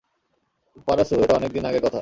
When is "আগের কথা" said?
1.65-1.89